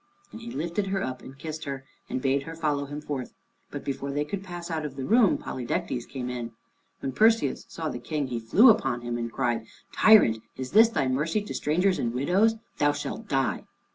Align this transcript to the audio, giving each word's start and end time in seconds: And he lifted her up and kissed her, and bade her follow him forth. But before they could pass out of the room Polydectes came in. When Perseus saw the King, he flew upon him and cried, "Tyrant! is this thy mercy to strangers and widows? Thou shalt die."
And 0.31 0.41
he 0.41 0.49
lifted 0.49 0.87
her 0.87 1.03
up 1.03 1.21
and 1.21 1.37
kissed 1.37 1.65
her, 1.65 1.85
and 2.09 2.23
bade 2.23 2.41
her 2.41 2.55
follow 2.55 2.85
him 2.85 3.01
forth. 3.01 3.35
But 3.69 3.85
before 3.85 4.09
they 4.09 4.25
could 4.25 4.43
pass 4.43 4.71
out 4.71 4.83
of 4.83 4.95
the 4.95 5.05
room 5.05 5.37
Polydectes 5.37 6.07
came 6.07 6.27
in. 6.27 6.53
When 7.01 7.11
Perseus 7.11 7.67
saw 7.69 7.87
the 7.87 7.99
King, 7.99 8.25
he 8.25 8.39
flew 8.39 8.71
upon 8.71 9.01
him 9.01 9.15
and 9.19 9.31
cried, 9.31 9.67
"Tyrant! 9.93 10.39
is 10.57 10.71
this 10.71 10.89
thy 10.89 11.07
mercy 11.07 11.43
to 11.43 11.53
strangers 11.53 11.99
and 11.99 12.15
widows? 12.15 12.55
Thou 12.79 12.93
shalt 12.93 13.27
die." 13.27 13.65